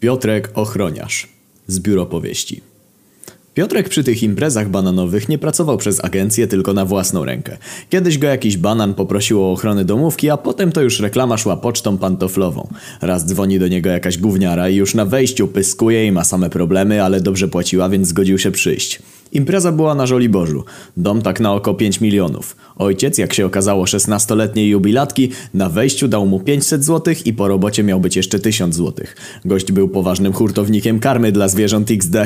Piotrek 0.00 0.50
Ochroniarz 0.54 1.28
z 1.66 1.78
Biuro 1.78 2.06
Powieści. 2.06 2.60
Piotrek 3.54 3.88
przy 3.88 4.04
tych 4.04 4.22
imprezach 4.22 4.68
bananowych 4.68 5.28
nie 5.28 5.38
pracował 5.38 5.78
przez 5.78 6.04
agencję, 6.04 6.46
tylko 6.46 6.72
na 6.72 6.84
własną 6.84 7.24
rękę. 7.24 7.56
Kiedyś 7.90 8.18
go 8.18 8.26
jakiś 8.26 8.56
banan 8.56 8.94
poprosił 8.94 9.42
o 9.42 9.52
ochronę 9.52 9.84
domówki, 9.84 10.30
a 10.30 10.36
potem 10.36 10.72
to 10.72 10.82
już 10.82 11.00
reklama 11.00 11.36
szła 11.36 11.56
pocztą 11.56 11.98
pantoflową. 11.98 12.68
Raz 13.00 13.26
dzwoni 13.26 13.58
do 13.58 13.68
niego 13.68 13.90
jakaś 13.90 14.18
gówniara 14.18 14.68
i 14.68 14.76
już 14.76 14.94
na 14.94 15.04
wejściu 15.04 15.48
pyskuje 15.48 16.06
i 16.06 16.12
ma 16.12 16.24
same 16.24 16.50
problemy, 16.50 17.02
ale 17.02 17.20
dobrze 17.20 17.48
płaciła, 17.48 17.88
więc 17.88 18.08
zgodził 18.08 18.38
się 18.38 18.50
przyjść. 18.50 19.02
Impreza 19.32 19.72
była 19.72 19.94
na 19.94 20.06
Żoliborzu. 20.06 20.64
Dom 20.96 21.22
tak 21.22 21.40
na 21.40 21.54
oko 21.54 21.74
5 21.74 22.00
milionów. 22.00 22.56
Ojciec, 22.76 23.18
jak 23.18 23.34
się 23.34 23.46
okazało 23.46 23.84
16-letniej 23.84 24.68
jubilatki, 24.68 25.30
na 25.54 25.68
wejściu 25.68 26.08
dał 26.08 26.26
mu 26.26 26.40
500 26.40 26.84
zł 26.84 27.14
i 27.24 27.32
po 27.32 27.48
robocie 27.48 27.82
miał 27.82 28.00
być 28.00 28.16
jeszcze 28.16 28.38
1000 28.38 28.74
zł. 28.74 29.06
Gość 29.44 29.72
był 29.72 29.88
poważnym 29.88 30.32
hurtownikiem 30.32 31.00
karmy 31.00 31.32
dla 31.32 31.48
zwierząt 31.48 31.90
XD. 31.90 32.16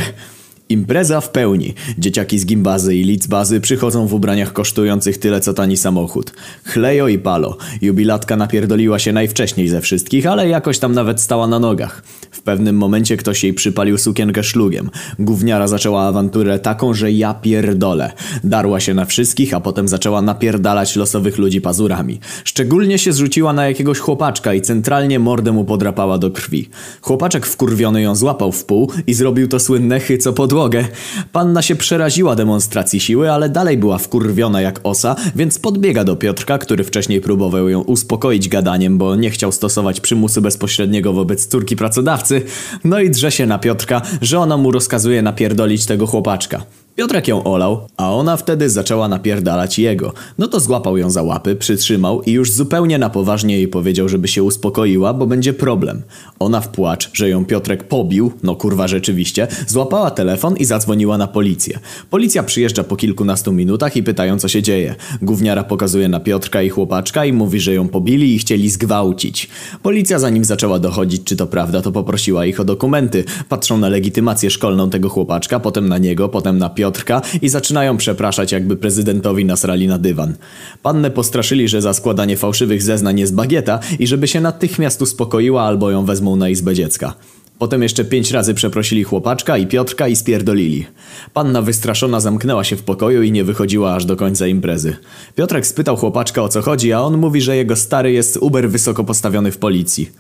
Impreza 0.69 1.21
w 1.21 1.31
pełni. 1.31 1.75
Dzieciaki 1.99 2.39
z 2.39 2.47
gimbazy 2.47 2.97
i 2.97 3.05
licbazy 3.05 3.61
przychodzą 3.61 4.07
w 4.07 4.15
ubraniach 4.15 4.53
kosztujących 4.53 5.19
tyle 5.19 5.41
co 5.41 5.55
tani 5.55 5.77
samochód. 5.77 6.33
Chlejo 6.65 7.09
i 7.09 7.19
palo. 7.19 7.57
Jubilatka 7.83 8.37
napierdoliła 8.37 8.99
się 8.99 9.13
najwcześniej 9.13 9.69
ze 9.69 9.81
wszystkich, 9.81 10.27
ale 10.27 10.49
jakoś 10.49 10.79
tam 10.79 10.93
nawet 10.95 11.21
stała 11.21 11.47
na 11.47 11.59
nogach. 11.59 12.03
W 12.31 12.43
pewnym 12.43 12.77
momencie 12.77 13.17
ktoś 13.17 13.45
jej 13.45 13.55
przypalił 13.55 13.99
sukienkę 13.99 14.43
szlugiem. 14.43 14.91
Gówniara 15.19 15.69
zaczęła 15.69 16.03
awanturę 16.03 16.59
taką, 16.59 16.95
że 16.95 17.13
ja 17.13 17.35
pierdolę. 17.35 18.13
Darła 18.45 18.81
się 18.81 18.95
na 18.95 19.05
wszystkich, 19.05 19.55
a 19.55 19.61
potem 19.61 19.89
zaczęła 19.89 20.23
napierdalać 20.23 20.97
losowych 20.97 21.39
ludzi 21.39 21.61
pazurami. 21.61 22.21
Szczególnie 22.45 22.99
się 22.99 23.13
zrzuciła 23.13 23.53
na 23.53 23.69
jakiegoś 23.69 23.99
chłopaczka 23.99 24.55
i 24.55 24.61
centralnie 24.61 25.19
mordę 25.19 25.53
mu 25.53 25.65
podrapała 25.65 26.19
do 26.19 26.31
krwi. 26.31 26.69
Chłopaczek 27.01 27.47
wkurwiony 27.47 28.03
ją 28.03 28.17
złapał 28.17 28.53
w 28.53 28.65
pół 28.65 28.91
i 29.07 29.15
zrobił 29.15 29.49
to 29.49 29.61
słynne 29.61 30.01
chyco 30.01 30.33
podłogę. 30.55 30.85
Panna 31.33 31.63
się 31.63 31.77
przeraziła 31.77 32.37
demonstracji 32.37 33.01
siły, 33.01 33.33
ale 33.33 33.49
dalej 33.49 33.79
była 33.79 33.99
wkurwiona 33.99 34.61
jak 34.61 34.81
osa, 34.83 35.17
więc 35.37 35.59
podbiega 35.59 36.05
do 36.05 36.17
Piotrka, 36.17 36.59
który 36.59 36.85
wcześniej 36.85 37.21
próbował 37.21 37.69
ją 37.69 37.81
uspokoić 37.81 38.49
gadaniem, 38.49 38.99
bo 38.99 39.17
nie 39.17 39.31
chciał 39.31 39.53
stosować 39.53 40.01
przymusu 40.01 40.43
bezpośredniego 40.43 41.13
wobec 41.13 41.47
córki 41.47 41.77
pracodawcy. 41.77 42.43
No 42.85 43.01
i 43.01 43.11
drze 43.11 43.31
się 43.31 43.47
na 43.47 43.59
Piotrka, 43.59 44.03
że 44.23 44.39
ona 44.39 44.57
mu 44.57 44.71
rozkazuje 44.73 45.23
napierdolić 45.23 45.87
tego 45.87 46.07
chłopaczka. 46.07 46.63
Piotrek 46.97 47.29
ją 47.29 47.45
olał, 47.45 47.87
a 47.97 48.15
ona 48.15 48.37
wtedy 48.37 48.71
zaczęła 48.71 49.09
napierdalać 49.09 49.79
jego. 49.79 50.13
No 50.39 50.49
to 50.49 50.61
złapał 50.61 50.97
ją 50.97 51.11
za 51.11 51.23
łapy, 51.23 51.57
przytrzymał 51.57 52.23
i 52.23 52.33
już 52.33 52.53
zupełnie 52.53 52.99
na 52.99 53.11
poważnie 53.11 53.57
jej 53.57 53.69
powiedział, 53.69 54.09
żeby 54.09 54.29
się 54.29 54.43
uspokoiła, 54.43 55.15
bo 55.15 55.27
będzie 55.27 55.53
problem. 55.53 56.03
Ona 56.39 56.61
w 56.61 56.69
płacz, 56.69 57.11
że 57.13 57.29
ją 57.29 57.45
Piotrek 57.45 57.85
pobił, 57.85 58.33
no 58.43 58.55
kurwa 58.55 58.89
rzeczywiście, 58.89 59.47
złapała 59.67 60.11
telefon 60.11 60.57
i 60.57 60.65
zadzwoniła 60.65 61.19
na 61.19 61.27
policję. 61.27 61.79
Policja 62.11 62.43
przyjeżdża 62.43 62.85
po 62.85 62.97
kilkunastu 62.97 63.53
minutach 63.53 63.97
i 63.97 64.03
pytają 64.03 64.39
co 64.39 64.49
się 64.49 64.63
dzieje. 64.63 64.95
Gówniara 65.23 65.65
pokazuje 65.65 66.09
na 66.09 66.21
Piotrka 66.21 66.63
i 66.63 66.69
chłopaczka 66.69 67.25
i 67.25 67.33
mówi, 67.33 67.61
że 67.61 67.75
ją 67.75 67.89
pobili 67.89 68.35
i 68.35 68.39
chcieli 68.39 68.71
zgwałcić. 68.71 69.49
Policja 69.83 70.19
zanim 70.19 70.45
zaczęła 70.45 70.79
dochodzić 70.79 71.25
czy 71.25 71.37
to 71.37 71.47
prawda, 71.47 71.83
to 71.83 71.93
poprosiła 71.93 72.47
ich 72.47 72.61
o 72.61 72.65
dokumenty. 72.65 73.25
Patrzą 73.49 73.79
na 73.79 73.89
legitymację 73.89 74.51
szkolną 74.51 74.91
tego 74.91 75.09
chłopaczka, 75.09 75.61
potem 75.61 75.89
na 75.89 75.99
niego, 75.99 76.29
potem 76.29 76.59
na 76.59 76.71
Piotrka 76.71 76.84
Piotrka 76.85 77.23
i 77.43 77.49
zaczynają 77.49 77.97
przepraszać, 77.97 78.53
jakby 78.53 78.77
prezydentowi 78.77 79.45
nasrali 79.45 79.87
na 79.87 79.99
dywan. 79.99 80.35
Pannę 80.83 81.11
postraszyli, 81.11 81.69
że 81.69 81.83
za 81.83 81.95
składanie 81.95 82.37
fałszywych 82.37 82.83
zeznań 82.83 83.21
jest 83.21 83.35
bagieta 83.35 83.81
i 83.99 84.07
żeby 84.07 84.29
się 84.29 84.41
natychmiast 84.41 85.03
uspokoiła 85.03 85.63
albo 85.63 85.91
ją 85.91 86.05
wezmą 86.05 86.37
na 86.37 86.49
izbę 86.49 86.75
dziecka. 86.75 87.15
Potem 87.59 87.83
jeszcze 87.83 88.05
pięć 88.05 88.31
razy 88.31 88.55
przeprosili 88.55 89.05
chłopaczka 89.05 89.59
i 89.59 89.67
Piotrka 89.67 90.09
i 90.09 90.17
spierdolili. 90.17 90.87
Panna 91.33 91.63
wystraszona 91.63 92.21
zamknęła 92.21 92.65
się 92.65 92.77
w 92.77 92.83
pokoju 92.83 93.23
i 93.23 93.33
nie 93.33 93.45
wychodziła 93.45 93.95
aż 93.95 94.05
do 94.05 94.17
końca 94.17 94.47
imprezy. 94.47 94.97
Piotrek 95.35 95.67
spytał 95.67 95.97
chłopaczka 95.97 96.43
o 96.43 96.49
co 96.49 96.63
chodzi, 96.63 96.93
a 96.93 97.01
on 97.01 97.17
mówi, 97.17 97.41
że 97.41 97.57
jego 97.57 97.77
stary 97.77 98.13
jest 98.13 98.37
uber 98.37 98.71
wysoko 98.71 99.05
postawiony 99.05 99.53
w 99.53 99.59
policji. 99.59 100.11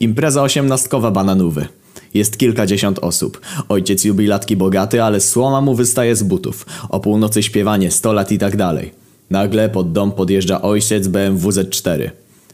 Impreza 0.00 0.42
osiemnastkowa 0.42 1.10
bananówy. 1.10 1.66
Jest 2.14 2.38
kilkadziesiąt 2.38 2.98
osób. 2.98 3.40
Ojciec 3.68 4.04
jubilatki 4.04 4.56
bogaty, 4.56 5.02
ale 5.02 5.20
słoma 5.20 5.60
mu 5.60 5.74
wystaje 5.74 6.16
z 6.16 6.22
butów. 6.22 6.66
O 6.88 7.00
północy 7.00 7.42
śpiewanie, 7.42 7.90
sto 7.90 8.12
lat 8.12 8.32
i 8.32 8.38
tak 8.38 8.56
dalej. 8.56 8.92
Nagle 9.30 9.68
pod 9.68 9.92
dom 9.92 10.12
podjeżdża 10.12 10.62
ojciec 10.62 11.08
BMW 11.08 11.50
Z4. 11.50 12.10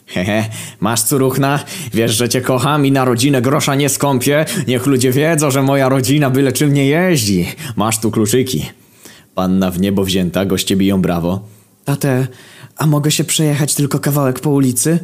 Hehe, 0.07 0.45
masz 0.81 1.03
curuchna? 1.03 1.65
Wiesz, 1.95 2.17
że 2.17 2.29
cię 2.29 2.41
kocham 2.41 2.87
i 2.87 2.93
na 2.93 3.05
rodzinę 3.05 3.43
grosza 3.43 3.75
nie 3.75 3.89
skąpię? 3.89 4.45
Niech 4.69 4.87
ludzie 4.87 5.13
wiedzą, 5.13 5.51
że 5.51 5.63
moja 5.63 5.89
rodzina 5.89 6.31
byle 6.31 6.53
czym 6.53 6.73
nie 6.73 6.87
jeździ. 6.87 7.47
Masz 7.77 8.01
tu 8.01 8.11
kluczyki. 8.11 8.67
Panna 9.35 9.71
w 9.71 9.81
niebo 9.81 10.05
wzięta, 10.05 10.45
goście 10.45 10.77
biją 10.77 11.03
brawo. 11.03 11.41
Tate, 11.85 12.27
a 12.77 12.87
mogę 12.87 13.11
się 13.11 13.25
przejechać 13.25 13.75
tylko 13.75 13.99
kawałek 13.99 14.41
po 14.41 14.51
ulicy? 14.51 14.99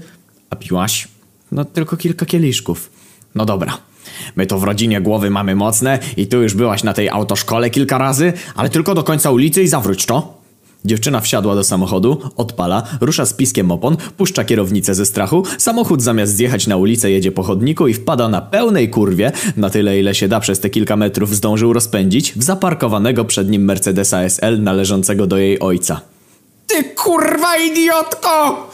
A 0.51 0.57
piłaś? 0.57 1.09
No 1.53 1.65
tylko 1.65 1.97
kilka 1.97 2.27
kieliszków. 2.27 2.91
No 3.35 3.45
dobra. 3.45 3.79
My 4.37 4.47
to 4.47 4.59
w 4.59 4.65
rodzinie 4.65 5.01
głowy 5.01 5.31
mamy 5.31 5.57
mocne 5.57 5.99
i 6.17 6.27
tu 6.27 6.43
już 6.43 6.55
byłaś 6.55 6.83
na 6.85 6.93
tej 6.93 7.09
autoszkole 7.09 7.71
kilka 7.71 7.99
razy, 7.99 8.33
ale 8.55 8.69
tylko 8.69 8.95
do 8.95 9.03
końca 9.03 9.31
ulicy 9.31 9.63
i 9.63 9.69
zawróć 9.69 10.07
to. 10.07 10.45
Dziewczyna 10.85 11.21
wsiadła 11.21 11.55
do 11.55 11.65
samochodu, 11.65 12.21
odpala, 12.37 12.83
rusza 13.01 13.27
z 13.27 13.35
piskiem 13.35 13.71
opon, 13.71 13.97
puszcza 14.17 14.45
kierownicę 14.45 14.95
ze 14.95 15.07
strachu, 15.07 15.43
samochód 15.59 16.03
zamiast 16.03 16.37
zjechać 16.37 16.67
na 16.67 16.77
ulicę 16.77 17.11
jedzie 17.11 17.33
po 17.33 17.43
chodniku 17.43 17.89
i 17.89 17.95
wpada 17.95 18.29
na 18.29 18.41
pełnej 18.41 18.91
kurwie, 18.91 19.33
na 19.57 19.71
tyle 19.71 19.99
ile 20.01 20.15
się 20.15 20.29
da 20.29 20.41
przez 20.41 20.61
te 20.61 20.71
kilka 20.71 20.97
metrów 20.97 21.37
zdążył 21.37 21.73
rozpędzić, 21.73 22.33
w 22.33 22.43
zaparkowanego 22.43 23.25
przed 23.25 23.51
nim 23.51 23.65
Mercedesa 23.65 24.19
SL 24.23 24.63
należącego 24.63 25.27
do 25.27 25.39
jej 25.39 25.61
ojca. 25.61 26.01
Ty 26.67 26.85
kurwa 26.85 27.57
idiotko! 27.57 28.67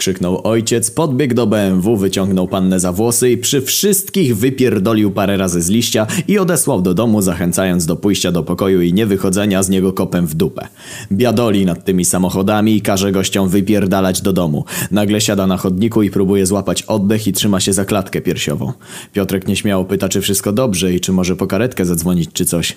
Krzyknął 0.00 0.40
ojciec, 0.44 0.90
podbiegł 0.90 1.34
do 1.34 1.46
BMW, 1.46 1.96
wyciągnął 1.96 2.48
pannę 2.48 2.80
za 2.80 2.92
włosy 2.92 3.30
i 3.30 3.38
przy 3.38 3.62
wszystkich 3.62 4.36
wypierdolił 4.36 5.10
parę 5.10 5.36
razy 5.36 5.62
z 5.62 5.68
liścia 5.68 6.06
i 6.28 6.38
odesłał 6.38 6.82
do 6.82 6.94
domu, 6.94 7.22
zachęcając 7.22 7.86
do 7.86 7.96
pójścia 7.96 8.32
do 8.32 8.42
pokoju 8.42 8.82
i 8.82 8.92
niewychodzenia 8.92 9.62
z 9.62 9.68
niego 9.68 9.92
kopem 9.92 10.26
w 10.26 10.34
dupę. 10.34 10.68
Biadoli 11.12 11.66
nad 11.66 11.84
tymi 11.84 12.04
samochodami 12.04 12.76
i 12.76 12.82
każe 12.82 13.12
gościom 13.12 13.48
wypierdalać 13.48 14.22
do 14.22 14.32
domu. 14.32 14.64
Nagle 14.90 15.20
siada 15.20 15.46
na 15.46 15.56
chodniku 15.56 16.02
i 16.02 16.10
próbuje 16.10 16.46
złapać 16.46 16.82
oddech 16.82 17.26
i 17.26 17.32
trzyma 17.32 17.60
się 17.60 17.72
za 17.72 17.84
klatkę 17.84 18.20
piersiową. 18.20 18.72
Piotrek 19.12 19.48
nieśmiało 19.48 19.84
pyta, 19.84 20.08
czy 20.08 20.20
wszystko 20.20 20.52
dobrze 20.52 20.92
i 20.92 21.00
czy 21.00 21.12
może 21.12 21.36
po 21.36 21.46
karetkę 21.46 21.84
zadzwonić 21.84 22.30
czy 22.32 22.44
coś. 22.44 22.76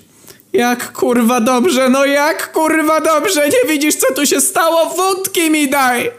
Jak 0.53 0.93
kurwa 0.93 1.41
dobrze, 1.41 1.89
no 1.89 2.05
jak 2.05 2.51
kurwa 2.51 3.01
dobrze, 3.01 3.49
nie 3.49 3.69
widzisz 3.69 3.95
co 3.95 4.13
tu 4.13 4.25
się 4.25 4.41
stało? 4.41 4.95
Wódki 4.95 5.49
mi 5.49 5.69
daj! 5.69 6.11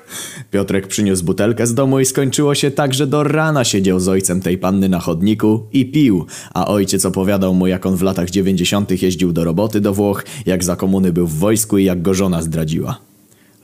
Piotrek 0.55 0.87
przyniósł 0.87 1.25
butelkę 1.25 1.67
z 1.67 1.75
domu 1.75 2.01
i 2.01 2.05
skończyło 2.05 2.55
się 2.55 2.71
tak, 2.71 2.95
że 2.95 3.07
do 3.07 3.25
rana 3.25 3.65
siedział 3.65 4.01
z 4.01 4.09
ojcem 4.09 4.41
tej 4.41 4.59
panny 4.59 4.89
na 4.89 5.01
chodniku 5.01 5.67
i 5.73 5.87
pił, 5.87 6.27
a 6.55 6.67
ojciec 6.67 7.07
opowiadał 7.07 7.55
mu 7.55 7.67
jak 7.67 7.87
on 7.87 7.97
w 7.97 8.03
latach 8.03 8.31
dziewięćdziesiątych 8.31 9.03
jeździł 9.03 9.33
do 9.33 9.45
roboty 9.45 9.81
do 9.81 9.95
Włoch, 9.95 10.25
jak 10.47 10.65
za 10.65 10.77
komuny 10.77 11.13
był 11.13 11.27
w 11.27 11.39
wojsku 11.39 11.79
i 11.79 11.85
jak 11.85 12.03
go 12.03 12.15
żona 12.15 12.43
zdradziła. 12.43 12.99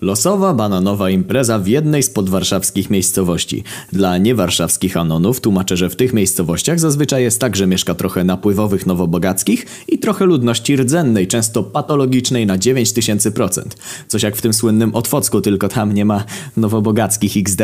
Losowa 0.00 0.54
bananowa 0.54 1.10
impreza 1.10 1.58
w 1.58 1.66
jednej 1.66 2.02
z 2.02 2.10
podwarszawskich 2.10 2.90
miejscowości. 2.90 3.64
Dla 3.92 4.18
niewarszawskich 4.18 4.96
anonów 4.96 5.40
tłumaczę, 5.40 5.76
że 5.76 5.90
w 5.90 5.96
tych 5.96 6.12
miejscowościach 6.12 6.80
zazwyczaj 6.80 7.22
jest 7.22 7.40
tak, 7.40 7.56
że 7.56 7.66
mieszka 7.66 7.94
trochę 7.94 8.24
napływowych 8.24 8.86
nowobogackich 8.86 9.66
i 9.88 9.98
trochę 9.98 10.24
ludności 10.24 10.76
rdzennej, 10.76 11.26
często 11.26 11.62
patologicznej 11.62 12.46
na 12.46 12.58
9000%. 12.58 13.62
Coś 14.08 14.22
jak 14.22 14.36
w 14.36 14.42
tym 14.42 14.52
słynnym 14.52 14.94
Otwocku, 14.94 15.40
tylko 15.40 15.68
tam 15.68 15.94
nie 15.94 16.04
ma 16.04 16.24
nowobogackich 16.56 17.36
XD. 17.36 17.62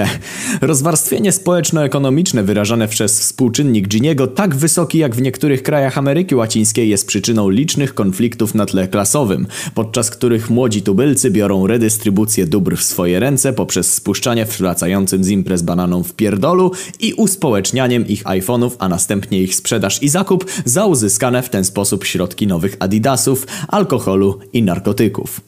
Rozwarstwienie 0.60 1.32
społeczno-ekonomiczne 1.32 2.42
wyrażane 2.42 2.88
przez 2.88 3.20
współczynnik 3.20 3.88
Giniego 3.88 4.26
tak 4.26 4.54
wysoki 4.54 4.98
jak 4.98 5.16
w 5.16 5.22
niektórych 5.22 5.62
krajach 5.62 5.98
Ameryki 5.98 6.34
Łacińskiej 6.34 6.88
jest 6.88 7.06
przyczyną 7.06 7.48
licznych 7.48 7.94
konfliktów 7.94 8.54
na 8.54 8.66
tle 8.66 8.88
klasowym, 8.88 9.46
podczas 9.74 10.10
których 10.10 10.50
młodzi 10.50 10.82
tubylcy 10.82 11.30
biorą 11.30 11.66
redystrybucję 11.66 12.25
dystrybucję 12.26 12.46
dóbr 12.46 12.76
w 12.76 12.82
swoje 12.82 13.20
ręce 13.20 13.52
poprzez 13.52 13.94
spuszczanie 13.94 14.44
wracającym 14.44 15.24
z 15.24 15.28
imprez 15.28 15.62
bananom 15.62 16.04
w 16.04 16.12
pierdolu 16.12 16.70
i 17.00 17.14
uspołecznianiem 17.14 18.08
ich 18.08 18.24
iPhone'ów, 18.24 18.70
a 18.78 18.88
następnie 18.88 19.42
ich 19.42 19.54
sprzedaż 19.54 20.02
i 20.02 20.08
zakup 20.08 20.44
za 20.64 20.86
uzyskane 20.86 21.42
w 21.42 21.48
ten 21.48 21.64
sposób 21.64 22.04
środki 22.04 22.46
nowych 22.46 22.76
adidasów, 22.78 23.46
alkoholu 23.68 24.38
i 24.52 24.62
narkotyków. 24.62 25.40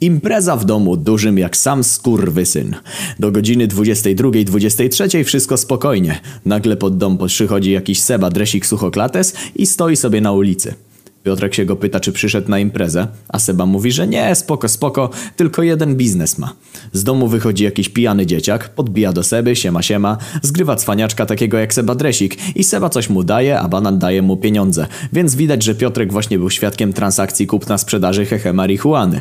Impreza 0.00 0.56
w 0.56 0.64
domu 0.64 0.96
dużym 0.96 1.38
jak 1.38 1.56
sam 1.56 1.84
skurwysyn. 1.84 2.74
Do 3.18 3.32
godziny 3.32 3.68
22-23 3.68 5.24
wszystko 5.24 5.56
spokojnie. 5.56 6.20
Nagle 6.44 6.76
pod 6.76 6.96
dom 6.96 7.18
przychodzi 7.26 7.70
jakiś 7.70 8.00
Seba 8.00 8.30
Dresik 8.30 8.66
Suchoklates 8.66 9.34
i 9.56 9.66
stoi 9.66 9.96
sobie 9.96 10.20
na 10.20 10.32
ulicy. 10.32 10.74
Piotrek 11.22 11.54
się 11.54 11.64
go 11.64 11.76
pyta, 11.76 12.00
czy 12.00 12.12
przyszedł 12.12 12.50
na 12.50 12.58
imprezę, 12.58 13.06
a 13.28 13.38
Seba 13.38 13.66
mówi, 13.66 13.92
że 13.92 14.06
nie, 14.06 14.34
spoko, 14.34 14.68
spoko, 14.68 15.10
tylko 15.36 15.62
jeden 15.62 15.96
biznes 15.96 16.38
ma. 16.38 16.52
Z 16.92 17.04
domu 17.04 17.28
wychodzi 17.28 17.64
jakiś 17.64 17.88
pijany 17.88 18.26
dzieciak, 18.26 18.68
podbija 18.68 19.12
do 19.12 19.22
Seby, 19.22 19.56
siema, 19.56 19.82
siema, 19.82 20.18
zgrywa 20.42 20.76
cwaniaczka 20.76 21.26
takiego 21.26 21.58
jak 21.58 21.74
Seba 21.74 21.94
Dresik 21.94 22.56
i 22.56 22.64
Seba 22.64 22.88
coś 22.88 23.08
mu 23.08 23.24
daje, 23.24 23.58
a 23.58 23.68
Banan 23.68 23.98
daje 23.98 24.22
mu 24.22 24.36
pieniądze, 24.36 24.86
więc 25.12 25.34
widać, 25.34 25.62
że 25.62 25.74
Piotrek 25.74 26.12
właśnie 26.12 26.38
był 26.38 26.50
świadkiem 26.50 26.92
transakcji 26.92 27.46
kupna-sprzedaży 27.46 28.26
hehe 28.26 28.52
marihuany. 28.52 29.20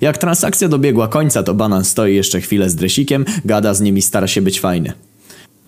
Jak 0.00 0.18
transakcja 0.18 0.68
dobiegła 0.68 1.08
końca, 1.08 1.42
to 1.42 1.54
Banan 1.54 1.84
stoi 1.84 2.14
jeszcze 2.14 2.40
chwilę 2.40 2.70
z 2.70 2.74
Dresikiem, 2.74 3.24
gada 3.44 3.74
z 3.74 3.80
nim 3.80 3.98
i 3.98 4.02
stara 4.02 4.26
się 4.26 4.42
być 4.42 4.60
fajny. 4.60 4.92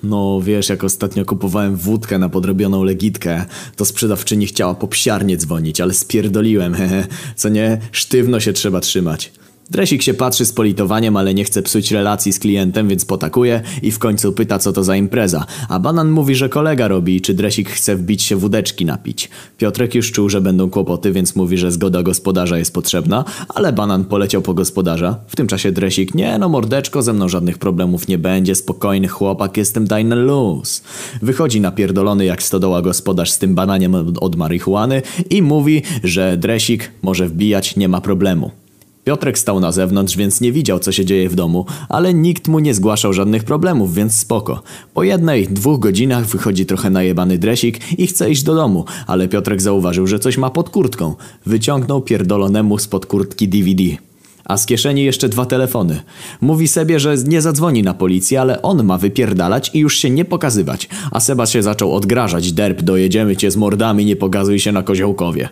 No 0.03 0.41
wiesz, 0.41 0.69
jak 0.69 0.85
ostatnio 0.85 1.25
kupowałem 1.25 1.77
wódkę 1.77 2.19
na 2.19 2.29
podrobioną 2.29 2.85
legitkę, 2.85 3.45
to 3.77 3.85
sprzedawczyni 3.85 4.47
chciała 4.47 4.75
po 4.75 4.89
psiarnie 4.89 5.37
dzwonić, 5.37 5.81
ale 5.81 5.95
spierdoliłem, 5.95 6.75
hehe. 6.81 7.07
Co 7.37 7.49
nie, 7.49 7.81
sztywno 7.93 8.41
się 8.41 8.53
trzeba 8.53 8.81
trzymać. 8.81 9.33
Dresik 9.71 10.03
się 10.03 10.15
patrzy 10.15 10.47
z 10.47 10.53
politowaniem, 10.53 11.17
ale 11.17 11.35
nie 11.35 11.45
chce 11.45 11.63
psuć 11.63 11.93
relacji 11.93 12.33
z 12.33 12.39
klientem, 12.39 12.89
więc 12.89 13.05
potakuje 13.05 13.63
i 13.83 13.91
w 13.91 13.99
końcu 13.99 14.33
pyta, 14.33 14.59
co 14.59 14.73
to 14.73 14.85
za 14.85 14.97
impreza. 14.97 15.47
A 15.69 15.79
Banan 15.79 16.11
mówi, 16.11 16.35
że 16.35 16.49
kolega 16.49 16.89
robi 16.89 17.17
i 17.17 17.21
czy 17.21 17.35
Dresik 17.35 17.71
chce 17.71 17.97
wbić 17.97 18.23
się 18.23 18.37
wódeczki 18.37 18.85
napić. 18.85 19.31
Piotrek 19.59 19.95
już 19.95 20.13
czuł, 20.13 20.29
że 20.29 20.41
będą 20.41 20.71
kłopoty, 20.71 21.13
więc 21.13 21.37
mówi, 21.37 21.59
że 21.59 21.73
zgoda 21.73 22.03
gospodarza 22.03 22.59
jest 22.59 22.75
potrzebna, 22.75 23.25
ale 23.49 23.73
Banan 23.73 24.05
poleciał 24.05 24.43
po 24.43 24.55
gospodarza. 24.55 25.19
W 25.27 25.37
tym 25.37 25.47
czasie 25.47 25.73
Dresik, 25.73 26.15
nie 26.15 26.39
no 26.39 26.49
mordeczko, 26.49 27.03
ze 27.03 27.13
mną 27.13 27.29
żadnych 27.29 27.59
problemów 27.59 28.09
nie 28.09 28.19
będzie, 28.19 28.55
spokojny 28.55 29.09
chłopak, 29.09 29.57
jestem 29.57 29.87
na 30.05 30.15
luz. 30.15 30.83
Wychodzi 31.23 31.61
napierdolony 31.61 32.25
jak 32.25 32.43
stodoła 32.43 32.83
gospodarz 32.83 33.31
z 33.31 33.39
tym 33.39 33.55
bananiem 33.55 33.95
od 34.21 34.37
marihuany 34.37 35.03
i 35.31 35.43
mówi, 35.43 35.83
że 36.05 36.37
Dresik 36.37 36.91
może 37.03 37.29
wbijać, 37.29 37.77
nie 37.77 37.89
ma 37.89 38.01
problemu. 38.01 38.66
Piotrek 39.07 39.39
stał 39.39 39.61
na 39.61 39.73
zewnątrz, 39.73 40.17
więc 40.17 40.41
nie 40.41 40.53
widział, 40.53 40.79
co 40.79 40.93
się 40.93 41.05
dzieje 41.05 41.29
w 41.29 41.35
domu, 41.35 41.67
ale 41.89 42.15
nikt 42.15 42.49
mu 42.49 42.59
nie 42.59 42.75
zgłaszał 42.75 43.13
żadnych 43.13 43.45
problemów, 43.45 43.95
więc 43.95 44.17
spoko. 44.17 44.63
Po 44.95 45.03
jednej, 45.03 45.49
dwóch 45.49 45.81
godzinach 45.81 46.27
wychodzi 46.27 46.67
trochę 46.67 46.91
najebany 46.91 47.39
dresik 47.39 47.99
i 47.99 48.07
chce 48.07 48.31
iść 48.31 48.43
do 48.43 48.55
domu, 48.55 48.85
ale 49.07 49.29
Piotrek 49.29 49.63
zauważył, 49.63 50.07
że 50.07 50.19
coś 50.19 50.39
ma 50.39 50.51
pod 50.51 50.71
kurtką. 50.71 51.15
Wyciągnął 51.47 52.01
pierdolonemu 52.01 52.79
spod 52.79 53.07
kurtki 53.07 53.49
DVD. 53.49 54.06
A 54.47 54.57
z 54.57 54.67
kieszeni 54.67 55.05
jeszcze 55.05 55.29
dwa 55.29 55.47
telefony. 55.47 56.03
Mówi 56.41 56.69
sobie, 56.69 57.01
że 57.01 57.17
nie 57.27 57.43
zadzwoni 57.43 57.83
na 57.83 57.95
policję, 57.95 58.41
ale 58.41 58.63
on 58.63 58.85
ma 58.85 58.99
wypierdalać 58.99 59.71
i 59.75 59.79
już 59.79 59.99
się 59.99 60.11
nie 60.11 60.25
pokazywać. 60.25 60.89
A 61.11 61.21
Seba 61.21 61.47
się 61.47 61.63
zaczął 61.63 61.95
odgrażać. 61.95 62.53
Derp, 62.53 62.83
dojedziemy 62.83 63.37
cię 63.37 63.51
z 63.51 63.57
mordami, 63.57 64.05
nie 64.05 64.17
pokazuj 64.17 64.59
się 64.59 64.73
na 64.73 64.83
koziołkowie. 64.83 65.49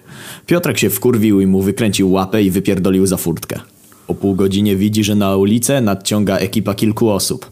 Piotrek 0.46 0.78
się 0.78 0.90
wkurwił 0.90 1.40
i 1.40 1.46
mu 1.46 1.62
wykręcił 1.62 2.12
łapę 2.12 2.42
i 2.42 2.50
wypierdolił 2.50 3.06
za 3.06 3.16
furtkę. 3.16 3.60
Po 4.06 4.14
pół 4.14 4.34
godzinie 4.34 4.76
widzi, 4.76 5.04
że 5.04 5.14
na 5.14 5.36
ulicę 5.36 5.80
nadciąga 5.80 6.36
ekipa 6.36 6.74
kilku 6.74 7.10
osób. 7.10 7.50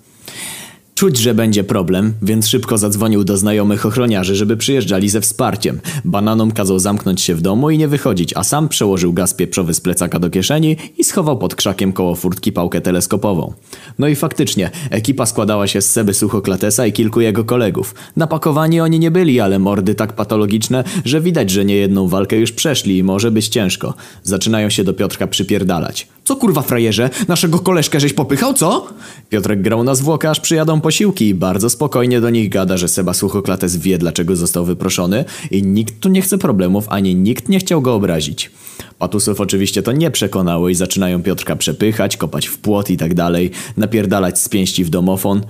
Czuć, 1.02 1.16
że 1.16 1.34
będzie 1.34 1.64
problem, 1.64 2.14
więc 2.22 2.48
szybko 2.48 2.78
zadzwonił 2.78 3.24
do 3.24 3.36
znajomych 3.36 3.86
ochroniarzy, 3.86 4.36
żeby 4.36 4.56
przyjeżdżali 4.56 5.08
ze 5.08 5.20
wsparciem. 5.20 5.80
Bananom 6.04 6.50
kazał 6.52 6.78
zamknąć 6.78 7.20
się 7.20 7.34
w 7.34 7.40
domu 7.40 7.70
i 7.70 7.78
nie 7.78 7.88
wychodzić, 7.88 8.36
a 8.36 8.44
sam 8.44 8.68
przełożył 8.68 9.12
gaz 9.12 9.34
pieprzowy 9.34 9.74
z 9.74 9.80
plecaka 9.80 10.18
do 10.18 10.30
kieszeni 10.30 10.76
i 10.98 11.04
schował 11.04 11.38
pod 11.38 11.54
krzakiem 11.54 11.92
koło 11.92 12.14
furtki 12.14 12.52
pałkę 12.52 12.80
teleskopową. 12.80 13.52
No 13.98 14.08
i 14.08 14.14
faktycznie, 14.14 14.70
ekipa 14.90 15.26
składała 15.26 15.66
się 15.66 15.82
z 15.82 15.90
Seby 15.90 16.14
Suchoklatesa 16.14 16.86
i 16.86 16.92
kilku 16.92 17.20
jego 17.20 17.44
kolegów. 17.44 17.94
Napakowani 18.16 18.80
oni 18.80 18.98
nie 18.98 19.10
byli, 19.10 19.40
ale 19.40 19.58
mordy 19.58 19.94
tak 19.94 20.12
patologiczne, 20.12 20.84
że 21.04 21.20
widać, 21.20 21.50
że 21.50 21.64
niejedną 21.64 22.08
walkę 22.08 22.36
już 22.36 22.52
przeszli 22.52 22.98
i 22.98 23.02
może 23.02 23.30
być 23.30 23.48
ciężko. 23.48 23.94
Zaczynają 24.22 24.70
się 24.70 24.84
do 24.84 24.94
Piotrka 24.94 25.26
przypierdalać. 25.26 26.08
Co 26.24 26.36
kurwa 26.36 26.62
frajerze? 26.62 27.10
Naszego 27.28 27.58
koleżkę 27.58 28.00
żeś 28.00 28.12
popychał, 28.12 28.54
co? 28.54 28.86
Piotrek 29.28 29.62
grał 29.62 29.84
na 29.84 29.94
zwłokę, 29.94 30.30
aż 30.30 30.40
przyjadą 30.40 30.80
posiłki 30.92 31.28
i 31.28 31.34
bardzo 31.34 31.70
spokojnie 31.70 32.20
do 32.20 32.30
nich 32.30 32.48
gada, 32.48 32.76
że 32.76 32.88
Seba 32.88 33.14
Suchoklates 33.14 33.76
wie, 33.76 33.98
dlaczego 33.98 34.36
został 34.36 34.64
wyproszony 34.64 35.24
i 35.50 35.62
nikt 35.62 36.00
tu 36.00 36.08
nie 36.08 36.22
chce 36.22 36.38
problemów, 36.38 36.86
ani 36.88 37.14
nikt 37.14 37.48
nie 37.48 37.58
chciał 37.58 37.82
go 37.82 37.94
obrazić. 37.94 38.50
Patusów 38.98 39.40
oczywiście 39.40 39.82
to 39.82 39.92
nie 39.92 40.10
przekonało 40.10 40.68
i 40.68 40.74
zaczynają 40.74 41.22
Piotrka 41.22 41.56
przepychać, 41.56 42.16
kopać 42.16 42.46
w 42.46 42.58
płot 42.58 42.90
i 42.90 42.96
tak 42.96 43.14
dalej, 43.14 43.50
napierdalać 43.76 44.38
z 44.38 44.48
pięści 44.48 44.84
w 44.84 44.90
domofon. 44.90 45.40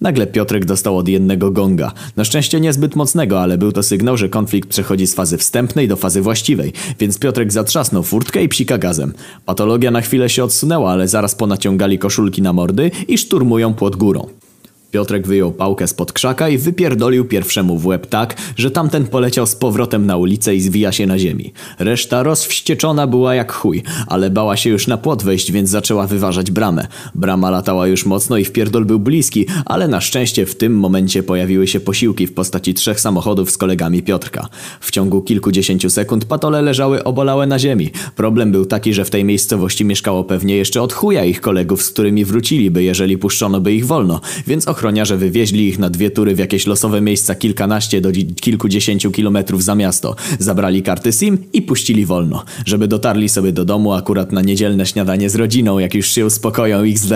Nagle 0.00 0.26
Piotrek 0.26 0.64
dostał 0.64 0.98
od 0.98 1.08
jednego 1.08 1.50
gonga. 1.50 1.92
Na 2.16 2.24
szczęście 2.24 2.60
niezbyt 2.60 2.96
mocnego, 2.96 3.40
ale 3.40 3.58
był 3.58 3.72
to 3.72 3.82
sygnał, 3.82 4.16
że 4.16 4.28
konflikt 4.28 4.68
przechodzi 4.68 5.06
z 5.06 5.14
fazy 5.14 5.38
wstępnej 5.38 5.88
do 5.88 5.96
fazy 5.96 6.22
właściwej, 6.22 6.72
więc 6.98 7.18
Piotrek 7.18 7.52
zatrzasnął 7.52 8.02
furtkę 8.02 8.42
i 8.42 8.48
psika 8.48 8.78
gazem. 8.78 9.12
Patologia 9.46 9.90
na 9.90 10.00
chwilę 10.00 10.28
się 10.28 10.44
odsunęła, 10.44 10.92
ale 10.92 11.08
zaraz 11.08 11.34
ponaciągali 11.34 11.98
koszulki 11.98 12.42
na 12.42 12.52
mordy 12.52 12.90
i 13.08 13.18
szturmują 13.18 13.74
płot 13.74 13.96
górą. 13.96 14.39
Piotrek 14.90 15.26
wyjął 15.26 15.52
pałkę 15.52 15.86
spod 15.86 16.12
krzaka 16.12 16.48
i 16.48 16.58
wypierdolił 16.58 17.24
pierwszemu 17.24 17.78
w 17.78 17.86
łeb 17.86 18.06
tak, 18.06 18.36
że 18.56 18.70
tamten 18.70 19.06
poleciał 19.06 19.46
z 19.46 19.54
powrotem 19.54 20.06
na 20.06 20.16
ulicę 20.16 20.54
i 20.54 20.60
zwija 20.60 20.92
się 20.92 21.06
na 21.06 21.18
ziemi. 21.18 21.52
Reszta 21.78 22.22
rozwścieczona 22.22 23.06
była 23.06 23.34
jak 23.34 23.52
chuj, 23.52 23.82
ale 24.06 24.30
bała 24.30 24.56
się 24.56 24.70
już 24.70 24.86
na 24.86 24.96
płot 24.96 25.22
wejść, 25.22 25.52
więc 25.52 25.70
zaczęła 25.70 26.06
wyważać 26.06 26.50
bramę. 26.50 26.86
Brama 27.14 27.50
latała 27.50 27.86
już 27.86 28.06
mocno 28.06 28.36
i 28.36 28.44
wpierdol 28.44 28.84
był 28.84 28.98
bliski, 28.98 29.46
ale 29.64 29.88
na 29.88 30.00
szczęście 30.00 30.46
w 30.46 30.54
tym 30.54 30.78
momencie 30.78 31.22
pojawiły 31.22 31.66
się 31.66 31.80
posiłki 31.80 32.26
w 32.26 32.34
postaci 32.34 32.74
trzech 32.74 33.00
samochodów 33.00 33.50
z 33.50 33.58
kolegami 33.58 34.02
Piotrka. 34.02 34.48
W 34.80 34.90
ciągu 34.90 35.22
kilkudziesięciu 35.22 35.90
sekund 35.90 36.24
patole 36.24 36.62
leżały 36.62 37.04
obolałe 37.04 37.46
na 37.46 37.58
ziemi. 37.58 37.90
Problem 38.16 38.52
był 38.52 38.66
taki, 38.66 38.94
że 38.94 39.04
w 39.04 39.10
tej 39.10 39.24
miejscowości 39.24 39.84
mieszkało 39.84 40.24
pewnie 40.24 40.56
jeszcze 40.56 40.82
od 40.82 40.92
chuja 40.92 41.24
ich 41.24 41.40
kolegów, 41.40 41.82
z 41.82 41.90
którymi 41.90 42.24
wróciliby, 42.24 42.82
jeżeli 42.82 43.18
puszczono 43.18 43.60
by 43.60 43.72
ich 43.72 43.86
wolno, 43.86 44.20
więc 44.46 44.68
ochroniarze 44.80 45.16
wywieźli 45.16 45.68
ich 45.68 45.78
na 45.78 45.90
dwie 45.90 46.10
tury 46.10 46.34
w 46.34 46.38
jakieś 46.38 46.66
losowe 46.66 47.00
miejsca 47.00 47.34
kilkanaście 47.34 48.00
do 48.00 48.10
dzi- 48.12 48.34
kilkudziesięciu 48.34 49.10
kilometrów 49.10 49.64
za 49.64 49.74
miasto. 49.74 50.16
Zabrali 50.38 50.82
karty 50.82 51.12
SIM 51.12 51.38
i 51.52 51.62
puścili 51.62 52.06
wolno, 52.06 52.44
żeby 52.66 52.88
dotarli 52.88 53.28
sobie 53.28 53.52
do 53.52 53.64
domu 53.64 53.92
akurat 53.92 54.32
na 54.32 54.40
niedzielne 54.40 54.86
śniadanie 54.86 55.30
z 55.30 55.34
rodziną, 55.34 55.78
jak 55.78 55.94
już 55.94 56.06
się 56.12 56.26
uspokoją 56.26 56.80
XD. 56.82 57.12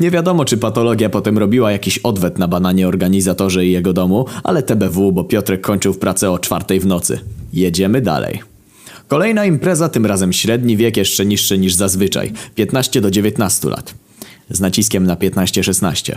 Nie 0.00 0.10
wiadomo, 0.10 0.44
czy 0.44 0.56
patologia 0.56 1.08
potem 1.08 1.38
robiła 1.38 1.72
jakiś 1.72 1.98
odwet 1.98 2.38
na 2.38 2.48
bananie 2.48 2.88
organizatorze 2.88 3.66
i 3.66 3.72
jego 3.72 3.92
domu, 3.92 4.26
ale 4.44 4.62
TBW, 4.62 5.12
bo 5.12 5.24
Piotrek 5.24 5.60
kończył 5.60 5.94
pracę 5.94 6.30
o 6.30 6.38
czwartej 6.38 6.80
w 6.80 6.86
nocy. 6.86 7.18
Jedziemy 7.52 8.00
dalej. 8.00 8.40
Kolejna 9.08 9.44
impreza, 9.44 9.88
tym 9.88 10.06
razem 10.06 10.32
średni 10.32 10.76
wiek 10.76 10.96
jeszcze 10.96 11.26
niższy 11.26 11.58
niż 11.58 11.74
zazwyczaj, 11.74 12.32
15 12.54 13.00
do 13.00 13.10
19 13.10 13.68
lat. 13.68 13.94
Z 14.50 14.60
naciskiem 14.60 15.06
na 15.06 15.16
15-16. 15.16 16.16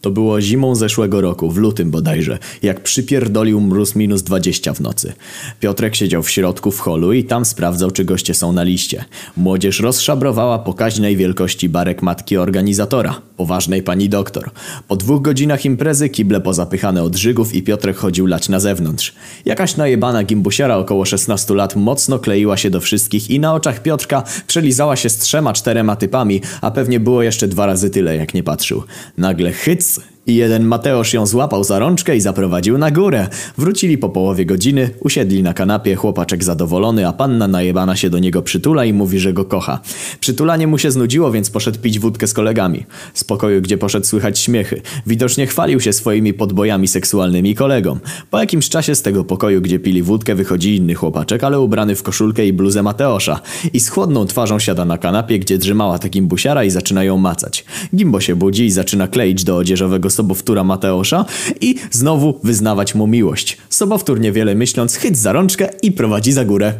To 0.00 0.10
było 0.10 0.40
zimą 0.40 0.74
zeszłego 0.74 1.20
roku, 1.20 1.50
w 1.50 1.56
lutym 1.56 1.90
bodajże, 1.90 2.38
jak 2.62 2.82
przypierdolił 2.82 3.60
mróz 3.60 3.96
minus 3.96 4.22
20 4.22 4.74
w 4.74 4.80
nocy. 4.80 5.12
Piotrek 5.60 5.96
siedział 5.96 6.22
w 6.22 6.30
środku 6.30 6.70
w 6.70 6.80
holu 6.80 7.12
i 7.12 7.24
tam 7.24 7.44
sprawdzał, 7.44 7.90
czy 7.90 8.04
goście 8.04 8.34
są 8.34 8.52
na 8.52 8.62
liście. 8.62 9.04
Młodzież 9.36 9.80
rozszabrowała 9.80 10.58
pokaźnej 10.58 11.16
wielkości 11.16 11.68
barek 11.68 12.02
matki 12.02 12.36
organizatora, 12.36 13.20
poważnej 13.36 13.82
pani 13.82 14.08
doktor. 14.08 14.50
Po 14.88 14.96
dwóch 14.96 15.22
godzinach 15.22 15.64
imprezy 15.64 16.08
kible 16.08 16.40
pozapychane 16.40 17.02
od 17.02 17.16
żygów 17.16 17.54
i 17.54 17.62
Piotrek 17.62 17.96
chodził 17.96 18.26
lać 18.26 18.48
na 18.48 18.60
zewnątrz. 18.60 19.14
Jakaś 19.44 19.76
najebana 19.76 20.24
gimbusiara 20.24 20.76
około 20.76 21.04
16 21.04 21.54
lat 21.54 21.76
mocno 21.76 22.18
kleiła 22.18 22.56
się 22.56 22.70
do 22.70 22.80
wszystkich 22.80 23.30
i 23.30 23.40
na 23.40 23.54
oczach 23.54 23.82
Piotrka 23.82 24.22
przelizała 24.46 24.96
się 24.96 25.08
z 25.08 25.18
trzema, 25.18 25.52
czterema 25.52 25.96
typami, 25.96 26.40
a 26.60 26.70
pewnie 26.70 27.00
było 27.00 27.22
jeszcze 27.22 27.48
dwa 27.48 27.66
razy 27.66 27.90
tyle, 27.90 28.16
jak 28.16 28.34
nie 28.34 28.42
patrzył. 28.42 28.82
Nagle 29.18 29.52
hyc 29.52 29.89
i 29.98 30.02
jeden 30.26 30.64
Mateusz 30.64 31.12
ją 31.12 31.26
złapał 31.26 31.64
za 31.64 31.78
rączkę 31.78 32.16
i 32.16 32.20
zaprowadził 32.20 32.78
na 32.78 32.90
górę. 32.90 33.28
Wrócili 33.58 33.98
po 33.98 34.08
połowie 34.08 34.46
godziny, 34.46 34.90
usiedli 35.00 35.42
na 35.42 35.54
kanapie, 35.54 35.94
chłopaczek 35.94 36.44
zadowolony, 36.44 37.08
a 37.08 37.12
panna 37.12 37.48
najebana 37.48 37.96
się 37.96 38.10
do 38.10 38.18
niego 38.18 38.42
przytula 38.42 38.84
i 38.84 38.92
mówi, 38.92 39.18
że 39.18 39.32
go 39.32 39.44
kocha. 39.44 39.80
Przytulanie 40.20 40.66
mu 40.66 40.78
się 40.78 40.90
znudziło, 40.90 41.32
więc 41.32 41.50
poszedł 41.50 41.78
pić 41.78 41.98
wódkę 41.98 42.26
z 42.26 42.32
kolegami. 42.32 42.86
Z 43.14 43.24
pokoju, 43.24 43.62
gdzie 43.62 43.78
poszedł 43.78 44.06
słychać 44.06 44.38
śmiechy. 44.38 44.82
Widocznie 45.06 45.46
chwalił 45.46 45.80
się 45.80 45.92
swoimi 45.92 46.34
podbojami 46.34 46.88
seksualnymi 46.88 47.54
kolegom. 47.54 48.00
Po 48.30 48.38
jakimś 48.38 48.68
czasie 48.68 48.94
z 48.94 49.02
tego 49.02 49.24
pokoju, 49.24 49.60
gdzie 49.60 49.78
pili 49.78 50.02
wódkę, 50.02 50.34
wychodzi 50.34 50.76
inny 50.76 50.94
chłopaczek, 50.94 51.44
ale 51.44 51.60
ubrany 51.60 51.94
w 51.94 52.02
koszulkę 52.02 52.46
i 52.46 52.52
bluzę 52.52 52.82
Mateosza. 52.82 53.40
I 53.72 53.80
z 53.80 53.88
chłodną 53.88 54.26
twarzą 54.26 54.58
siada 54.58 54.84
na 54.84 54.98
kanapie, 54.98 55.38
gdzie 55.38 55.58
drzymała 55.58 55.98
takim 55.98 56.28
busiara 56.28 56.64
i 56.64 56.70
zaczyna 56.70 57.04
ją 57.04 57.18
macać. 57.18 57.64
Gimbo 57.94 58.20
się 58.20 58.36
budzi 58.36 58.64
i 58.64 58.70
zaczyna 58.70 59.08
kleić 59.08 59.44
do 59.44 59.56
odzieżowego 59.56 60.09
sobowtóra 60.10 60.64
Mateosza 60.64 61.24
i 61.60 61.74
znowu 61.90 62.40
wyznawać 62.42 62.94
mu 62.94 63.06
miłość. 63.06 63.58
Sobowtór 63.70 64.20
niewiele 64.20 64.54
myśląc 64.54 64.96
chyć 64.96 65.18
za 65.18 65.32
rączkę 65.32 65.68
i 65.82 65.92
prowadzi 65.92 66.32
za 66.32 66.44
górę. 66.44 66.74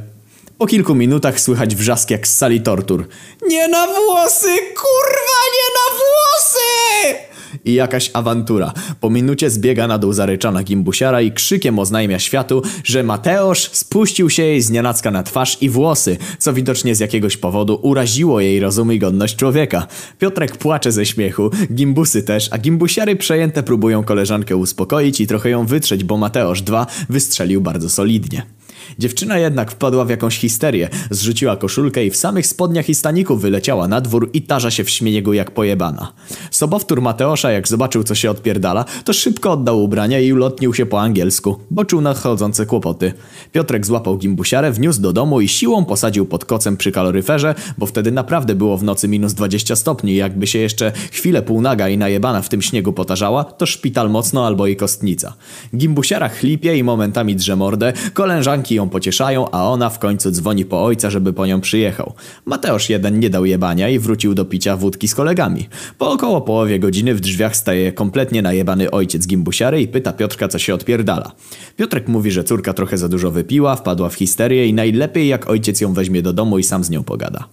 Po 0.59 0.67
kilku 0.67 0.95
minutach 0.95 1.41
słychać 1.41 1.77
wrzask 1.77 2.11
jak 2.11 2.29
z 2.29 2.37
sali 2.37 2.61
tortur. 2.61 3.09
Nie 3.49 3.69
na 3.69 3.87
włosy, 3.87 4.57
kurwa, 4.57 5.41
nie 5.57 5.69
na 5.77 5.99
włosy! 5.99 7.30
I 7.65 7.75
jakaś 7.75 8.11
awantura. 8.13 8.73
Po 9.01 9.11
minucie 9.11 9.51
zbiega 9.51 9.87
na 9.87 9.99
dół 9.99 10.13
zaryczana 10.13 10.63
gimbusiara 10.63 11.21
i 11.21 11.33
krzykiem 11.33 11.79
oznajmia 11.79 12.19
światu, 12.19 12.63
że 12.85 13.03
Mateusz 13.03 13.71
spuścił 13.73 14.31
się 14.31 14.43
jej 14.43 14.61
z 14.61 14.71
nienacka 14.71 15.11
na 15.11 15.23
twarz 15.23 15.63
i 15.63 15.69
włosy, 15.69 16.17
co 16.39 16.53
widocznie 16.53 16.95
z 16.95 17.01
jakiegoś 17.01 17.37
powodu 17.37 17.79
uraziło 17.83 18.41
jej 18.41 18.61
rozum 18.61 18.93
i 18.93 18.99
godność 18.99 19.37
człowieka. 19.37 19.87
Piotrek 20.19 20.57
płacze 20.57 20.93
ze 20.93 21.07
śmiechu, 21.07 21.51
gimbusy 21.73 22.23
też, 22.23 22.49
a 22.53 22.59
gimbusiary 22.59 23.17
przejęte 23.17 23.63
próbują 23.63 24.05
koleżankę 24.05 24.57
uspokoić 24.57 25.21
i 25.21 25.27
trochę 25.27 25.51
ją 25.51 25.67
wytrzeć, 25.67 26.05
bo 26.05 26.17
Mateusz 26.17 26.63
2 26.63 26.87
wystrzelił 27.09 27.61
bardzo 27.61 27.91
solidnie. 27.91 28.60
Dziewczyna 28.99 29.39
jednak 29.39 29.71
wpadła 29.71 30.05
w 30.05 30.11
jakąś 30.11 30.39
histerię, 30.39 30.89
zrzuciła 31.11 31.57
koszulkę 31.57 32.05
i 32.05 32.11
w 32.11 32.17
samych 32.17 32.47
spodniach 32.47 32.89
i 32.89 32.95
staniku 32.95 33.37
wyleciała 33.37 33.89
na 33.89 34.01
dwór 34.01 34.31
i 34.33 34.43
tarza 34.43 34.71
się 34.71 34.85
w 34.85 34.91
śmieniegu 34.91 35.33
jak 35.33 35.51
pojebana. 35.51 36.13
Sobowtór 36.51 37.03
Mateosza 37.03 37.51
jak 37.51 37.69
zobaczył 37.69 38.05
co 38.05 38.15
się 38.15 38.31
odpierdala, 38.31 38.85
to 39.05 39.13
szybko 39.13 39.53
oddał 39.53 39.85
ubrania 39.85 40.21
i 40.21 40.33
ulotnił 40.33 40.75
się 40.75 40.87
po 40.87 41.01
angielsku, 41.01 41.57
bo 41.71 41.85
czuł 41.85 42.01
nadchodzące 42.01 42.67
kłopoty. 42.67 43.13
Piotrek 43.53 43.87
złapał 43.87 44.19
gimbusiarę, 44.19 44.73
wniósł 44.73 45.01
do 45.01 45.13
domu 45.13 45.41
i 45.41 45.49
siłą 45.49 45.85
posadził 45.85 46.27
pod 46.27 46.45
kocem 46.45 46.77
przy 46.77 46.93
kaloryferze, 46.93 47.55
bo 47.79 47.87
wtedy 47.87 48.13
naprawdę 48.13 48.55
było 48.55 48.77
w 48.77 48.83
nocy 48.83 49.09
minus 49.09 49.35
20 49.35 49.77
stopni 49.77 50.17
jakby 50.17 50.47
się 50.47 50.59
jeszcze 50.59 50.93
chwilę 51.13 51.43
półnaga 51.43 51.89
i 51.89 51.99
najebana 51.99 52.43
w 52.43 52.49
tym 52.49 52.63
śniegu 52.63 52.93
potarzała, 52.93 53.45
to 53.45 53.67
szpital 53.67 54.11
mocno 54.11 54.47
albo 54.47 54.67
i 54.67 54.77
kostnica. 54.77 55.35
Gimbusiara 55.77 56.29
chlipie 56.29 56.77
i 56.77 56.85
momentami 56.85 57.37
drze 57.37 57.57
mordę, 57.57 57.93
kolężanki 58.15 58.70
ją 58.75 58.89
pocieszają, 58.89 59.51
a 59.51 59.71
ona 59.71 59.91
w 59.91 59.99
końcu 59.99 60.31
dzwoni 60.31 60.65
po 60.65 60.85
ojca, 60.85 61.11
żeby 61.11 61.33
po 61.33 61.47
nią 61.47 61.61
przyjechał. 61.61 62.13
Mateusz 62.45 62.91
jeden 62.91 63.21
nie 63.21 63.31
dał 63.31 63.47
jebania 63.47 63.89
i 63.89 63.99
wrócił 63.99 64.35
do 64.35 64.45
picia 64.45 64.77
wódki 64.77 65.09
z 65.09 65.15
kolegami. 65.15 65.69
Po 65.99 66.11
około 66.11 66.41
połowie 66.41 66.79
godziny 66.79 67.15
w 67.15 67.21
drzwiach 67.21 67.57
staje 67.57 67.93
kompletnie 67.93 68.43
najebany 68.43 68.91
ojciec 68.91 69.27
gimbusiary 69.27 69.83
i 69.83 69.89
pyta 69.89 70.13
Piotrka, 70.13 70.49
co 70.49 70.59
się 70.59 70.75
odpierdala. 70.75 71.33
Piotrek 71.77 72.09
mówi, 72.09 72.31
że 72.31 72.45
córka 72.45 72.73
trochę 72.73 72.99
za 72.99 73.09
dużo 73.09 73.31
wypiła, 73.31 73.77
wpadła 73.77 74.09
w 74.09 74.15
histerię 74.15 74.67
i 74.67 74.75
najlepiej 74.75 75.29
jak 75.29 75.51
ojciec 75.51 75.81
ją 75.81 75.95
weźmie 75.95 76.23
do 76.23 76.33
domu 76.33 76.59
i 76.59 76.63
sam 76.63 76.85
z 76.85 76.91
nią 76.91 77.05
pogada. 77.05 77.45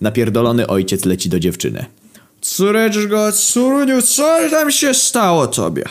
Napierdolony 0.00 0.66
ojciec 0.66 1.04
leci 1.04 1.28
do 1.28 1.40
dziewczyny. 1.40 1.84
Córeczko, 2.40 3.32
córuniu, 3.32 4.02
co 4.02 4.38
tam 4.50 4.70
się 4.70 4.94
stało 4.94 5.46
tobie? 5.46 5.84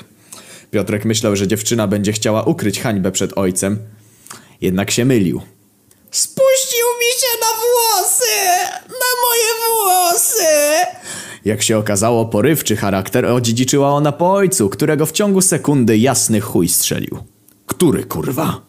Piotrek 0.71 1.05
myślał, 1.05 1.35
że 1.35 1.47
dziewczyna 1.47 1.87
będzie 1.87 2.11
chciała 2.11 2.43
ukryć 2.43 2.79
hańbę 2.79 3.11
przed 3.11 3.37
ojcem, 3.37 3.77
jednak 4.61 4.91
się 4.91 5.05
mylił. 5.05 5.41
Spuścił 6.11 6.85
mi 6.99 7.19
się 7.21 7.39
na 7.41 7.47
włosy! 7.61 8.35
Na 8.89 9.11
moje 9.23 9.49
włosy! 9.65 10.85
Jak 11.45 11.61
się 11.61 11.77
okazało, 11.77 12.25
porywczy 12.25 12.75
charakter 12.75 13.25
odziedziczyła 13.25 13.89
ona 13.89 14.11
po 14.11 14.33
ojcu, 14.33 14.69
którego 14.69 15.05
w 15.05 15.11
ciągu 15.11 15.41
sekundy 15.41 15.97
jasny 15.97 16.41
chuj 16.41 16.67
strzelił. 16.67 17.17
Który 17.65 18.03
kurwa? 18.03 18.61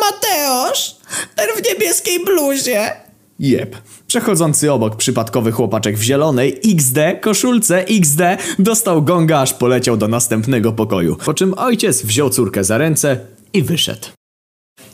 Mateusz! 0.00 0.96
Ten 1.36 1.46
w 1.56 1.66
niebieskiej 1.68 2.24
bluzie! 2.24 2.90
Jeb. 3.38 3.76
Przechodzący 4.06 4.72
obok 4.72 4.96
przypadkowy 4.96 5.52
chłopaczek 5.52 5.98
w 5.98 6.02
zielonej 6.02 6.60
XD, 6.64 6.98
koszulce 7.20 7.84
XD, 7.84 8.20
dostał 8.58 9.02
gonga 9.02 9.40
aż 9.40 9.54
poleciał 9.54 9.96
do 9.96 10.08
następnego 10.08 10.72
pokoju. 10.72 11.16
Po 11.24 11.34
czym 11.34 11.54
ojciec 11.58 12.02
wziął 12.02 12.30
córkę 12.30 12.64
za 12.64 12.78
ręce 12.78 13.18
i 13.52 13.62
wyszedł. 13.62 14.08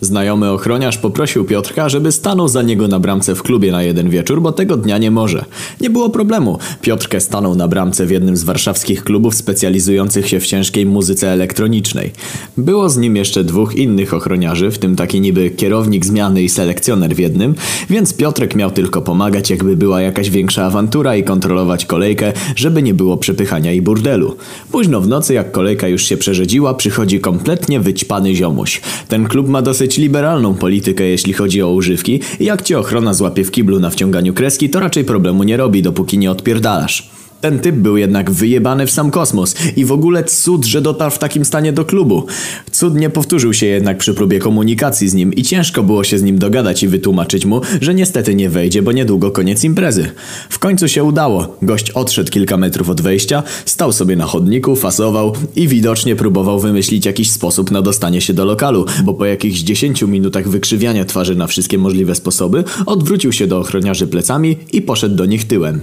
Znajomy 0.03 0.51
ochroniarz 0.51 0.99
poprosił 0.99 1.45
Piotrka, 1.45 1.89
żeby 1.89 2.12
stanął 2.12 2.49
za 2.49 2.62
niego 2.62 2.89
na 2.89 3.01
bramce 3.01 3.35
w 3.35 3.43
klubie 3.43 3.73
na 3.73 3.83
jeden 3.83 4.11
wieczór, 4.11 4.43
bo 4.43 4.53
tego 4.53 4.77
dnia 4.77 4.99
nie 4.99 5.11
może. 5.11 5.45
Nie 5.81 5.91
było 5.91 6.11
problemu. 6.11 6.59
Piotrkę 6.81 7.21
stanął 7.21 7.55
na 7.55 7.69
bramce 7.69 8.07
w 8.07 8.11
jednym 8.11 8.37
z 8.37 8.45
warszawskich 8.45 9.05
klubów 9.05 9.35
specjalizujących 9.35 10.29
się 10.29 10.41
w 10.41 10.47
ciężkiej 10.47 10.87
muzyce 10.87 11.29
elektronicznej. 11.33 12.12
Było 12.57 12.89
z 12.89 12.97
nim 12.97 13.17
jeszcze 13.17 13.45
dwóch 13.45 13.75
innych 13.75 14.15
ochroniarzy, 14.15 14.71
w 14.71 14.79
tym 14.79 14.97
taki 14.97 15.21
niby 15.21 15.51
kierownik 15.51 16.07
zmiany 16.07 16.43
i 16.43 16.49
selekcjoner 16.49 17.15
w 17.15 17.19
jednym, 17.19 17.55
więc 17.91 18.15
Piotrek 18.15 18.55
miał 18.55 18.71
tylko 18.71 19.03
pomagać, 19.03 19.51
jakby 19.51 19.77
była 19.77 20.01
jakaś 20.01 20.31
większa 20.31 20.65
awantura 20.65 21.17
i 21.17 21.25
kontrolować 21.25 21.85
kolejkę, 21.85 22.33
żeby 22.57 22.83
nie 22.83 22.95
było 22.95 23.17
przepychania 23.17 23.73
i 23.73 23.83
burdelu. 23.83 24.37
Późno 24.73 25.01
w 25.01 25.09
nocy, 25.09 25.35
jak 25.35 25.53
kolejka 25.53 25.89
już 25.89 26.05
się 26.05 26.17
przerzedziła, 26.17 26.75
przychodzi 26.75 27.21
kompletnie 27.21 27.81
wyćpany 27.81 28.35
ziomuś. 28.35 28.81
Ten 29.09 29.27
klub 29.29 29.49
ma 29.49 29.62
dosyć 29.73 29.99
liberalną 29.99 30.55
politykę, 30.55 31.05
jeśli 31.05 31.33
chodzi 31.33 31.62
o 31.62 31.71
używki 31.71 32.21
jak 32.41 32.62
cię 32.62 32.79
ochrona 32.79 33.14
złapie 33.14 33.45
w 33.45 33.50
kiblu 33.50 33.81
na 33.81 33.91
wciąganiu 33.91 34.35
kreski, 34.35 34.71
to 34.71 34.81
raczej 34.81 35.05
problemu 35.05 35.43
nie 35.43 35.57
robi, 35.57 35.83
dopóki 35.83 36.19
nie 36.19 36.31
odpierdalasz. 36.31 37.11
Ten 37.43 37.59
typ 37.59 37.77
był 37.77 37.97
jednak 37.97 38.31
wyjebany 38.31 38.87
w 38.87 38.91
sam 38.91 39.11
kosmos 39.11 39.55
i 39.77 39.85
w 39.85 39.93
ogóle 39.93 40.25
cud, 40.25 40.65
że 40.65 40.81
dotarł 40.81 41.11
w 41.11 41.19
takim 41.19 41.45
stanie 41.45 41.73
do 41.73 41.85
klubu. 41.85 42.27
Cud 42.73 42.95
nie 42.95 43.11
powtórzył 43.11 43.55
się 43.55 43.67
jednak 43.67 43.99
przy 43.99 44.15
próbie 44.15 44.39
komunikacji 44.39 45.09
z 45.09 45.15
nim 45.15 45.35
i 45.35 45.43
ciężko 45.43 45.83
było 45.83 46.05
się 46.05 46.19
z 46.19 46.23
nim 46.23 46.39
dogadać 46.39 46.83
i 46.83 46.89
wytłumaczyć 46.89 47.47
mu, 47.47 47.61
że 47.81 47.95
niestety 47.95 48.35
nie 48.35 48.51
wejdzie, 48.51 48.83
bo 48.83 48.93
niedługo 48.93 49.31
koniec 49.31 49.65
imprezy. 49.65 50.11
W 50.49 50.59
końcu 50.59 50.89
się 50.89 51.05
udało. 51.05 51.57
Gość 51.63 51.91
odszedł 51.91 52.31
kilka 52.31 52.57
metrów 52.57 52.89
od 52.89 53.01
wejścia, 53.01 53.43
stał 53.65 53.93
sobie 53.93 54.17
na 54.17 54.25
chodniku, 54.25 54.77
fasował 54.77 55.33
i 55.57 55.69
widocznie 55.69 56.17
próbował 56.17 56.61
wymyślić 56.61 57.07
jakiś 57.07 57.31
sposób 57.31 57.71
na 57.71 57.83
dostanie 57.83 58.21
się 58.21 58.35
do 58.35 58.45
lokalu, 58.45 58.87
bo 59.05 59.15
po 59.15 59.27
jakichś 59.27 59.61
10 59.61 60.03
minutach 60.03 60.49
wykrzywiania 60.49 61.05
twarzy 61.05 61.35
na 61.35 61.47
wszystkie 61.47 61.79
możliwe 61.79 62.15
sposoby, 62.15 62.65
odwrócił 62.87 63.33
się 63.33 63.47
do 63.47 63.59
ochroniarzy 63.59 64.07
plecami 64.07 64.57
i 64.73 64.83
poszedł 64.83 65.15
do 65.17 65.27
nich 65.27 65.47
tyłem. 65.47 65.81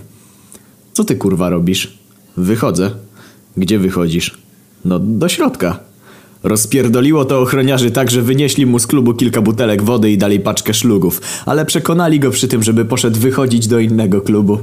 Co 0.94 1.04
ty 1.04 1.16
kurwa 1.16 1.50
robisz? 1.50 1.98
Wychodzę. 2.38 2.92
Gdzie 3.58 3.80
wychodzisz? 3.80 4.38
No, 4.86 5.00
do 5.00 5.30
środka. 5.30 5.80
Rozpierdoliło 6.44 7.26
to 7.26 7.42
ochroniarzy 7.42 7.92
tak, 7.92 8.12
że 8.12 8.22
wynieśli 8.22 8.66
mu 8.66 8.80
z 8.80 8.88
klubu 8.88 9.14
kilka 9.14 9.42
butelek 9.42 9.84
wody 9.84 10.12
i 10.12 10.18
dali 10.18 10.40
paczkę 10.40 10.74
szlugów, 10.74 11.22
ale 11.46 11.66
przekonali 11.66 12.20
go 12.20 12.32
przy 12.32 12.48
tym, 12.48 12.64
żeby 12.64 12.86
poszedł 12.86 13.20
wychodzić 13.20 13.68
do 13.68 13.80
innego 13.80 14.22
klubu. 14.22 14.58